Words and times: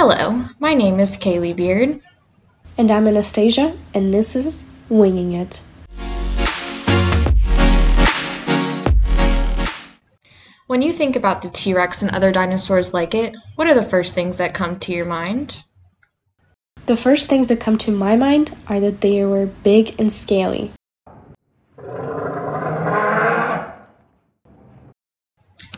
Hello, 0.00 0.44
my 0.60 0.74
name 0.74 1.00
is 1.00 1.16
Kaylee 1.16 1.56
Beard. 1.56 1.98
And 2.78 2.88
I'm 2.88 3.08
Anastasia, 3.08 3.76
and 3.92 4.14
this 4.14 4.36
is 4.36 4.64
Winging 4.88 5.34
It. 5.34 5.60
When 10.68 10.82
you 10.82 10.92
think 10.92 11.16
about 11.16 11.42
the 11.42 11.48
T 11.48 11.74
Rex 11.74 12.00
and 12.00 12.12
other 12.12 12.30
dinosaurs 12.30 12.94
like 12.94 13.12
it, 13.12 13.34
what 13.56 13.66
are 13.66 13.74
the 13.74 13.82
first 13.82 14.14
things 14.14 14.38
that 14.38 14.54
come 14.54 14.78
to 14.78 14.92
your 14.92 15.04
mind? 15.04 15.64
The 16.86 16.96
first 16.96 17.28
things 17.28 17.48
that 17.48 17.58
come 17.58 17.76
to 17.78 17.90
my 17.90 18.14
mind 18.14 18.56
are 18.68 18.78
that 18.78 19.00
they 19.00 19.24
were 19.24 19.46
big 19.46 19.98
and 19.98 20.12
scaly. 20.12 20.70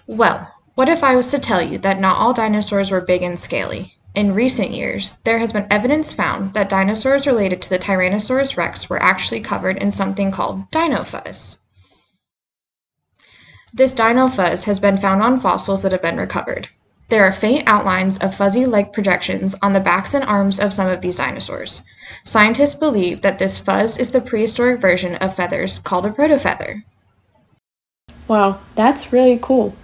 Well, 0.06 0.52
what 0.74 0.90
if 0.90 1.02
I 1.02 1.16
was 1.16 1.30
to 1.30 1.38
tell 1.38 1.62
you 1.62 1.78
that 1.78 1.98
not 1.98 2.18
all 2.18 2.34
dinosaurs 2.34 2.90
were 2.90 3.00
big 3.00 3.22
and 3.22 3.40
scaly? 3.40 3.94
In 4.14 4.34
recent 4.34 4.72
years, 4.72 5.20
there 5.20 5.38
has 5.38 5.52
been 5.52 5.68
evidence 5.70 6.12
found 6.12 6.54
that 6.54 6.68
dinosaurs 6.68 7.28
related 7.28 7.62
to 7.62 7.70
the 7.70 7.78
Tyrannosaurus 7.78 8.56
rex 8.56 8.90
were 8.90 9.00
actually 9.00 9.40
covered 9.40 9.76
in 9.78 9.92
something 9.92 10.32
called 10.32 10.68
dino 10.72 11.04
fuzz. 11.04 11.58
This 13.72 13.94
dino 13.94 14.26
fuzz 14.26 14.64
has 14.64 14.80
been 14.80 14.96
found 14.96 15.22
on 15.22 15.38
fossils 15.38 15.82
that 15.82 15.92
have 15.92 16.02
been 16.02 16.16
recovered. 16.16 16.68
There 17.08 17.24
are 17.24 17.32
faint 17.32 17.68
outlines 17.68 18.18
of 18.18 18.34
fuzzy 18.34 18.66
like 18.66 18.92
projections 18.92 19.54
on 19.62 19.72
the 19.72 19.80
backs 19.80 20.12
and 20.12 20.24
arms 20.24 20.58
of 20.58 20.72
some 20.72 20.88
of 20.88 21.02
these 21.02 21.16
dinosaurs. 21.16 21.82
Scientists 22.24 22.74
believe 22.74 23.22
that 23.22 23.38
this 23.38 23.60
fuzz 23.60 23.96
is 23.96 24.10
the 24.10 24.20
prehistoric 24.20 24.80
version 24.80 25.14
of 25.16 25.34
feathers 25.34 25.78
called 25.78 26.06
a 26.06 26.10
protofeather. 26.10 26.82
Wow, 28.26 28.60
that's 28.74 29.12
really 29.12 29.38
cool. 29.40 29.74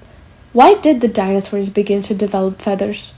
Why 0.52 0.74
did 0.74 1.00
the 1.00 1.08
dinosaurs 1.08 1.68
begin 1.68 2.02
to 2.02 2.14
develop 2.14 2.60
feathers? 2.60 3.12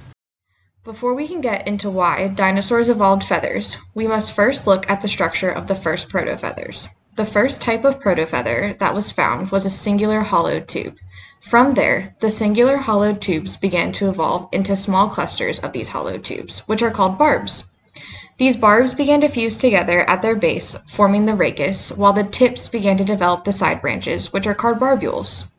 Before 0.88 1.12
we 1.12 1.28
can 1.28 1.42
get 1.42 1.68
into 1.68 1.90
why 1.90 2.28
dinosaurs 2.28 2.88
evolved 2.88 3.22
feathers, 3.22 3.76
we 3.94 4.06
must 4.06 4.34
first 4.34 4.66
look 4.66 4.88
at 4.88 5.02
the 5.02 5.06
structure 5.06 5.50
of 5.50 5.66
the 5.66 5.74
first 5.74 6.08
protofeathers. 6.08 6.88
The 7.14 7.26
first 7.26 7.60
type 7.60 7.84
of 7.84 8.00
protofeather 8.00 8.78
that 8.78 8.94
was 8.94 9.12
found 9.12 9.50
was 9.50 9.66
a 9.66 9.70
singular 9.84 10.20
hollowed 10.20 10.66
tube. 10.66 10.96
From 11.42 11.74
there, 11.74 12.16
the 12.20 12.30
singular 12.30 12.78
hollowed 12.78 13.20
tubes 13.20 13.54
began 13.58 13.92
to 13.92 14.08
evolve 14.08 14.48
into 14.50 14.74
small 14.74 15.10
clusters 15.10 15.58
of 15.60 15.74
these 15.74 15.90
hollowed 15.90 16.24
tubes, 16.24 16.60
which 16.60 16.82
are 16.82 16.90
called 16.90 17.18
barbs. 17.18 17.70
These 18.38 18.56
barbs 18.56 18.94
began 18.94 19.20
to 19.20 19.28
fuse 19.28 19.58
together 19.58 20.08
at 20.08 20.22
their 20.22 20.36
base, 20.36 20.74
forming 20.90 21.26
the 21.26 21.36
rachis, 21.36 21.98
while 21.98 22.14
the 22.14 22.24
tips 22.24 22.66
began 22.66 22.96
to 22.96 23.04
develop 23.04 23.44
the 23.44 23.52
side 23.52 23.82
branches, 23.82 24.32
which 24.32 24.46
are 24.46 24.54
called 24.54 24.78
barbules. 24.78 25.50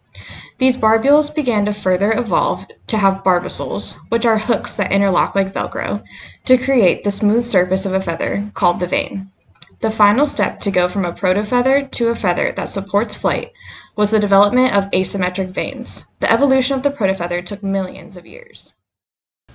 These 0.59 0.77
barbules 0.77 1.33
began 1.33 1.63
to 1.65 1.71
further 1.71 2.11
evolve 2.11 2.65
to 2.88 2.97
have 2.97 3.23
barbicels, 3.23 3.97
which 4.09 4.25
are 4.25 4.38
hooks 4.38 4.75
that 4.75 4.91
interlock 4.91 5.33
like 5.33 5.53
Velcro, 5.53 6.03
to 6.43 6.57
create 6.57 7.05
the 7.05 7.11
smooth 7.11 7.45
surface 7.45 7.85
of 7.85 7.93
a 7.93 8.02
feather, 8.02 8.52
called 8.53 8.81
the 8.81 8.87
vane. 8.87 9.31
The 9.80 9.89
final 9.89 10.25
step 10.25 10.59
to 10.59 10.71
go 10.71 10.89
from 10.89 11.05
a 11.05 11.13
protofeather 11.13 11.89
to 11.91 12.09
a 12.09 12.15
feather 12.15 12.52
that 12.52 12.67
supports 12.67 13.15
flight 13.15 13.53
was 13.95 14.11
the 14.11 14.19
development 14.19 14.75
of 14.75 14.91
asymmetric 14.91 15.52
vanes. 15.52 16.13
The 16.19 16.30
evolution 16.30 16.75
of 16.75 16.83
the 16.83 16.91
protofeather 16.91 17.45
took 17.45 17.63
millions 17.63 18.17
of 18.17 18.25
years. 18.25 18.73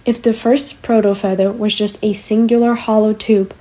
If 0.06 0.22
the 0.22 0.32
first 0.32 0.80
protofeather 0.80 1.54
was 1.54 1.76
just 1.76 2.02
a 2.02 2.14
singular 2.14 2.74
hollow 2.74 3.12
tube, 3.12 3.54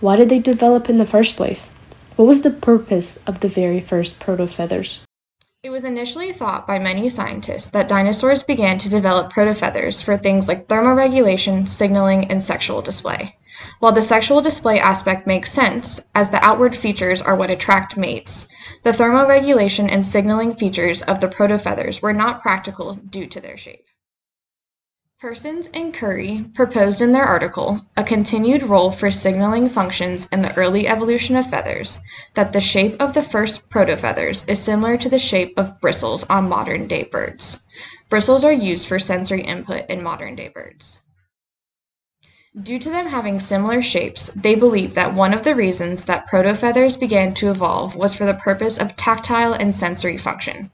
why 0.00 0.16
did 0.16 0.28
they 0.28 0.40
develop 0.40 0.90
in 0.90 0.98
the 0.98 1.06
first 1.06 1.36
place? 1.36 1.68
What 2.16 2.28
was 2.28 2.42
the 2.42 2.50
purpose 2.50 3.16
of 3.26 3.40
the 3.40 3.48
very 3.48 3.80
first 3.80 4.20
protofeathers? 4.20 5.00
It 5.64 5.70
was 5.70 5.84
initially 5.84 6.32
thought 6.32 6.66
by 6.66 6.80
many 6.80 7.08
scientists 7.08 7.68
that 7.68 7.86
dinosaurs 7.86 8.42
began 8.42 8.78
to 8.78 8.88
develop 8.88 9.32
protofeathers 9.32 10.02
for 10.02 10.16
things 10.16 10.48
like 10.48 10.66
thermoregulation, 10.66 11.68
signaling, 11.68 12.24
and 12.24 12.42
sexual 12.42 12.82
display. 12.82 13.36
While 13.78 13.92
the 13.92 14.02
sexual 14.02 14.40
display 14.40 14.80
aspect 14.80 15.24
makes 15.24 15.52
sense, 15.52 16.10
as 16.16 16.30
the 16.30 16.44
outward 16.44 16.74
features 16.74 17.22
are 17.22 17.36
what 17.36 17.48
attract 17.48 17.96
mates, 17.96 18.48
the 18.82 18.90
thermoregulation 18.90 19.88
and 19.88 20.04
signaling 20.04 20.52
features 20.52 21.00
of 21.02 21.20
the 21.20 21.28
protofeathers 21.28 22.02
were 22.02 22.12
not 22.12 22.42
practical 22.42 22.94
due 22.94 23.28
to 23.28 23.40
their 23.40 23.56
shape. 23.56 23.86
Persons 25.22 25.70
and 25.72 25.94
Currie 25.94 26.46
proposed 26.52 27.00
in 27.00 27.12
their 27.12 27.22
article 27.22 27.86
a 27.96 28.02
continued 28.02 28.64
role 28.64 28.90
for 28.90 29.08
signaling 29.08 29.68
functions 29.68 30.26
in 30.32 30.42
the 30.42 30.52
early 30.56 30.88
evolution 30.88 31.36
of 31.36 31.48
feathers, 31.48 32.00
that 32.34 32.52
the 32.52 32.60
shape 32.60 33.00
of 33.00 33.14
the 33.14 33.22
first 33.22 33.70
protofeathers 33.70 34.48
is 34.48 34.60
similar 34.60 34.96
to 34.96 35.08
the 35.08 35.20
shape 35.20 35.54
of 35.56 35.80
bristles 35.80 36.28
on 36.28 36.48
modern 36.48 36.88
day 36.88 37.04
birds. 37.04 37.64
Bristles 38.08 38.42
are 38.42 38.52
used 38.52 38.88
for 38.88 38.98
sensory 38.98 39.42
input 39.42 39.88
in 39.88 40.02
modern 40.02 40.34
day 40.34 40.48
birds. 40.48 40.98
Due 42.60 42.80
to 42.80 42.90
them 42.90 43.06
having 43.06 43.38
similar 43.38 43.80
shapes, 43.80 44.26
they 44.34 44.56
believe 44.56 44.94
that 44.94 45.14
one 45.14 45.32
of 45.32 45.44
the 45.44 45.54
reasons 45.54 46.06
that 46.06 46.28
protofeathers 46.28 46.98
began 46.98 47.32
to 47.34 47.48
evolve 47.48 47.94
was 47.94 48.12
for 48.12 48.24
the 48.24 48.34
purpose 48.34 48.76
of 48.76 48.96
tactile 48.96 49.52
and 49.52 49.72
sensory 49.72 50.18
function. 50.18 50.72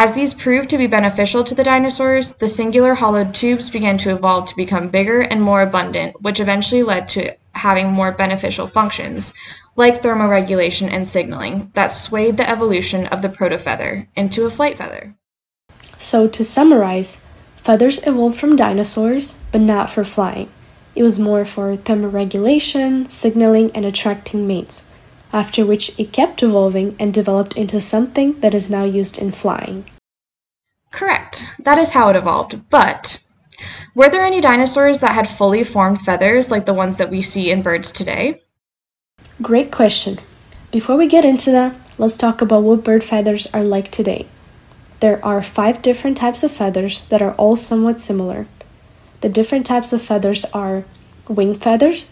As 0.00 0.12
these 0.12 0.32
proved 0.32 0.70
to 0.70 0.78
be 0.78 0.86
beneficial 0.86 1.42
to 1.42 1.56
the 1.56 1.64
dinosaurs, 1.64 2.34
the 2.34 2.46
singular 2.46 2.94
hollowed 2.94 3.34
tubes 3.34 3.68
began 3.68 3.98
to 3.98 4.14
evolve 4.14 4.44
to 4.44 4.54
become 4.54 4.90
bigger 4.90 5.22
and 5.22 5.42
more 5.42 5.60
abundant, 5.60 6.22
which 6.22 6.38
eventually 6.38 6.84
led 6.84 7.08
to 7.08 7.36
having 7.56 7.90
more 7.90 8.12
beneficial 8.12 8.68
functions, 8.68 9.34
like 9.74 10.00
thermoregulation 10.00 10.88
and 10.88 11.08
signaling, 11.08 11.72
that 11.74 11.88
swayed 11.88 12.36
the 12.36 12.48
evolution 12.48 13.06
of 13.06 13.22
the 13.22 13.28
protofeather 13.28 14.06
into 14.14 14.46
a 14.46 14.50
flight 14.50 14.78
feather. 14.78 15.16
So, 15.98 16.28
to 16.28 16.44
summarize, 16.44 17.20
feathers 17.56 17.98
evolved 18.06 18.38
from 18.38 18.54
dinosaurs, 18.54 19.34
but 19.50 19.62
not 19.62 19.90
for 19.90 20.04
flying. 20.04 20.48
It 20.94 21.02
was 21.02 21.18
more 21.18 21.44
for 21.44 21.76
thermoregulation, 21.76 23.10
signaling, 23.10 23.72
and 23.74 23.84
attracting 23.84 24.46
mates 24.46 24.84
after 25.32 25.64
which 25.64 25.98
it 25.98 26.12
kept 26.12 26.42
evolving 26.42 26.96
and 26.98 27.12
developed 27.12 27.56
into 27.56 27.80
something 27.80 28.38
that 28.40 28.54
is 28.54 28.70
now 28.70 28.84
used 28.84 29.18
in 29.18 29.30
flying. 29.30 29.84
Correct. 30.90 31.44
That 31.58 31.78
is 31.78 31.92
how 31.92 32.08
it 32.08 32.16
evolved. 32.16 32.70
But 32.70 33.22
were 33.94 34.08
there 34.08 34.24
any 34.24 34.40
dinosaurs 34.40 35.00
that 35.00 35.14
had 35.14 35.28
fully 35.28 35.64
formed 35.64 36.00
feathers 36.00 36.50
like 36.50 36.66
the 36.66 36.74
ones 36.74 36.98
that 36.98 37.10
we 37.10 37.22
see 37.22 37.50
in 37.50 37.62
birds 37.62 37.92
today? 37.92 38.40
Great 39.42 39.70
question. 39.70 40.18
Before 40.70 40.96
we 40.96 41.06
get 41.06 41.24
into 41.24 41.50
that, 41.50 41.74
let's 41.98 42.18
talk 42.18 42.40
about 42.40 42.62
what 42.62 42.84
bird 42.84 43.04
feathers 43.04 43.46
are 43.52 43.64
like 43.64 43.90
today. 43.90 44.26
There 45.00 45.24
are 45.24 45.42
five 45.42 45.80
different 45.82 46.16
types 46.16 46.42
of 46.42 46.50
feathers 46.50 47.02
that 47.08 47.22
are 47.22 47.34
all 47.34 47.56
somewhat 47.56 48.00
similar. 48.00 48.46
The 49.20 49.28
different 49.28 49.66
types 49.66 49.92
of 49.92 50.02
feathers 50.02 50.44
are 50.46 50.84
wing 51.28 51.54
feathers, 51.54 52.06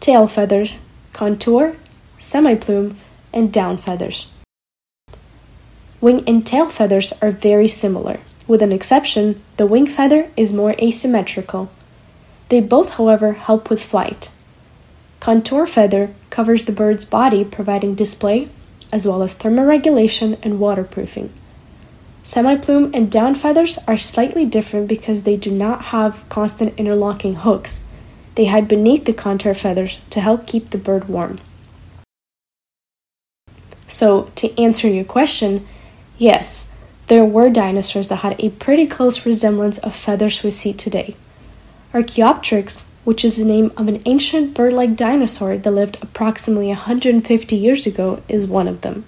tail 0.00 0.26
feathers, 0.26 0.80
contour, 1.12 1.76
semi-plume, 2.22 2.96
and 3.32 3.52
down 3.52 3.76
feathers. 3.76 4.28
Wing 6.00 6.24
and 6.26 6.46
tail 6.46 6.70
feathers 6.70 7.12
are 7.20 7.30
very 7.30 7.68
similar, 7.68 8.20
with 8.46 8.62
an 8.62 8.72
exception, 8.72 9.42
the 9.56 9.66
wing 9.66 9.86
feather 9.86 10.30
is 10.36 10.52
more 10.52 10.74
asymmetrical. 10.80 11.70
They 12.48 12.60
both, 12.60 12.90
however, 12.90 13.32
help 13.32 13.70
with 13.70 13.84
flight. 13.84 14.30
Contour 15.20 15.66
feather 15.66 16.14
covers 16.30 16.64
the 16.64 16.72
bird's 16.72 17.04
body, 17.04 17.44
providing 17.44 17.94
display, 17.94 18.48
as 18.92 19.06
well 19.06 19.22
as 19.22 19.34
thermoregulation 19.34 20.38
and 20.42 20.58
waterproofing. 20.58 21.32
Semi-plume 22.24 22.90
and 22.94 23.10
down 23.10 23.34
feathers 23.34 23.78
are 23.88 23.96
slightly 23.96 24.44
different 24.44 24.88
because 24.88 25.22
they 25.22 25.36
do 25.36 25.50
not 25.50 25.86
have 25.86 26.28
constant 26.28 26.78
interlocking 26.78 27.36
hooks. 27.36 27.84
They 28.34 28.46
hide 28.46 28.68
beneath 28.68 29.04
the 29.04 29.12
contour 29.12 29.54
feathers 29.54 30.00
to 30.10 30.20
help 30.20 30.46
keep 30.46 30.70
the 30.70 30.78
bird 30.78 31.08
warm. 31.08 31.38
So, 33.92 34.30
to 34.36 34.58
answer 34.58 34.88
your 34.88 35.04
question, 35.04 35.68
yes, 36.16 36.70
there 37.08 37.26
were 37.26 37.50
dinosaurs 37.50 38.08
that 38.08 38.24
had 38.24 38.36
a 38.38 38.48
pretty 38.48 38.86
close 38.86 39.26
resemblance 39.26 39.76
of 39.76 39.94
feathers 39.94 40.42
we 40.42 40.50
see 40.50 40.72
today. 40.72 41.14
Archaeopteryx, 41.92 42.88
which 43.04 43.22
is 43.22 43.36
the 43.36 43.44
name 43.44 43.70
of 43.76 43.88
an 43.88 44.00
ancient 44.06 44.54
bird 44.54 44.72
like 44.72 44.96
dinosaur 44.96 45.58
that 45.58 45.70
lived 45.70 45.98
approximately 46.00 46.68
150 46.68 47.54
years 47.54 47.86
ago, 47.86 48.22
is 48.30 48.46
one 48.46 48.66
of 48.66 48.80
them. 48.80 49.04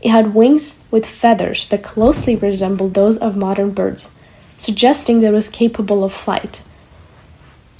It 0.00 0.10
had 0.10 0.32
wings 0.32 0.78
with 0.92 1.06
feathers 1.06 1.66
that 1.66 1.82
closely 1.82 2.36
resembled 2.36 2.94
those 2.94 3.18
of 3.18 3.36
modern 3.36 3.72
birds, 3.72 4.10
suggesting 4.56 5.22
that 5.22 5.32
it 5.32 5.40
was 5.40 5.48
capable 5.48 6.04
of 6.04 6.12
flight. 6.12 6.62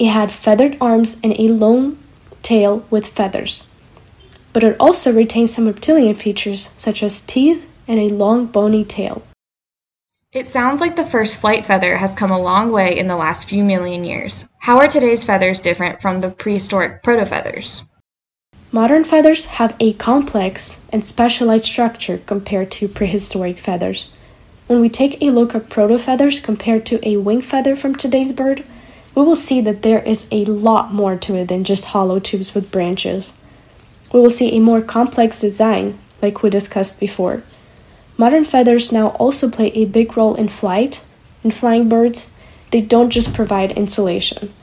It 0.01 0.09
had 0.09 0.33
feathered 0.33 0.77
arms 0.81 1.21
and 1.23 1.39
a 1.39 1.47
long 1.47 1.97
tail 2.43 2.85
with 2.91 3.07
feathers 3.07 3.69
but 4.55 4.65
it 4.65 4.77
also 4.81 5.13
retains 5.13 5.53
some 5.53 5.67
reptilian 5.67 6.15
features 6.15 6.71
such 6.79 7.03
as 7.03 7.21
teeth 7.21 7.69
and 7.87 7.99
a 7.99 8.15
long 8.15 8.47
bony 8.47 8.85
tail. 8.85 9.23
It 10.33 10.47
sounds 10.47 10.81
like 10.81 10.97
the 10.97 11.05
first 11.05 11.41
flight 11.41 11.65
feather 11.65 11.97
has 11.97 12.15
come 12.15 12.31
a 12.31 12.41
long 12.41 12.73
way 12.73 12.97
in 12.97 13.09
the 13.09 13.17
last 13.17 13.49
few 13.49 13.63
million 13.63 14.05
years. 14.05 14.53
How 14.61 14.79
are 14.79 14.89
today's 14.89 15.25
feathers 15.25 15.61
different 15.61 16.01
from 16.01 16.21
the 16.21 16.31
prehistoric 16.31 17.03
proto 17.03 17.27
feathers? 17.27 17.93
Modern 18.73 19.05
feathers 19.05 19.47
have 19.47 19.77
a 19.79 19.93
complex 19.93 20.81
and 20.91 21.05
specialized 21.05 21.65
structure 21.65 22.19
compared 22.19 22.71
to 22.73 22.89
prehistoric 22.89 23.59
feathers. 23.59 24.11
When 24.67 24.81
we 24.81 24.89
take 24.89 25.21
a 25.21 25.31
look 25.31 25.55
at 25.55 25.69
proto 25.69 25.99
feathers 25.99 26.41
compared 26.41 26.87
to 26.87 27.09
a 27.09 27.17
wing 27.17 27.43
feather 27.43 27.77
from 27.77 27.95
today's 27.95 28.33
bird, 28.33 28.65
we 29.15 29.23
will 29.23 29.37
see 29.37 29.61
that 29.61 29.83
there 29.83 30.03
is 30.03 30.29
a 30.33 30.45
lot 30.45 30.93
more 30.93 31.17
to 31.17 31.37
it 31.37 31.49
than 31.49 31.63
just 31.65 31.87
hollow 31.87 32.19
tubes 32.19 32.55
with 32.55 32.73
branches. 32.73 33.33
We 34.15 34.21
will 34.21 34.31
see 34.31 34.55
a 34.55 34.61
more 34.61 34.81
complex 34.81 35.41
design, 35.41 35.99
like 36.23 36.45
we 36.45 36.49
discussed 36.49 37.01
before. 37.01 37.43
Modern 38.17 38.45
feathers 38.45 38.93
now 38.93 39.09
also 39.09 39.51
play 39.51 39.73
a 39.73 39.87
big 39.87 40.17
role 40.17 40.37
in 40.37 40.47
flight. 40.47 41.03
In 41.43 41.51
flying 41.51 41.89
birds, 41.89 42.31
they 42.71 42.81
don't 42.81 43.11
just 43.11 43.35
provide 43.35 43.73
insulation. 43.73 44.55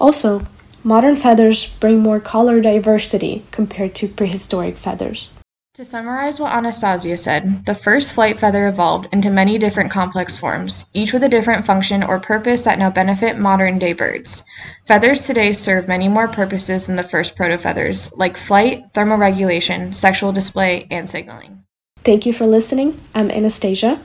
Also, 0.00 0.46
modern 0.82 1.14
feathers 1.14 1.66
bring 1.78 1.98
more 1.98 2.20
color 2.20 2.58
diversity 2.62 3.44
compared 3.50 3.94
to 3.96 4.08
prehistoric 4.08 4.78
feathers. 4.78 5.28
To 5.76 5.84
summarize 5.84 6.40
what 6.40 6.54
Anastasia 6.54 7.18
said, 7.18 7.66
the 7.66 7.74
first 7.74 8.14
flight 8.14 8.38
feather 8.38 8.66
evolved 8.66 9.10
into 9.12 9.28
many 9.28 9.58
different 9.58 9.90
complex 9.90 10.38
forms, 10.38 10.86
each 10.94 11.12
with 11.12 11.22
a 11.22 11.28
different 11.28 11.66
function 11.66 12.02
or 12.02 12.18
purpose 12.18 12.64
that 12.64 12.78
now 12.78 12.88
benefit 12.88 13.36
modern 13.36 13.78
day 13.78 13.92
birds. 13.92 14.42
Feathers 14.86 15.26
today 15.26 15.52
serve 15.52 15.86
many 15.86 16.08
more 16.08 16.28
purposes 16.28 16.86
than 16.86 16.96
the 16.96 17.02
first 17.02 17.36
protofeathers, 17.36 18.10
like 18.16 18.38
flight, 18.38 18.84
thermoregulation, 18.94 19.94
sexual 19.94 20.32
display, 20.32 20.86
and 20.90 21.10
signaling. 21.10 21.62
Thank 22.04 22.24
you 22.24 22.32
for 22.32 22.46
listening. 22.46 22.98
I'm 23.14 23.30
Anastasia. 23.30 24.00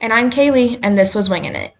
And 0.00 0.12
I'm 0.12 0.30
Kaylee, 0.30 0.78
and 0.80 0.96
this 0.96 1.12
was 1.12 1.28
Winging 1.28 1.56
It. 1.56 1.74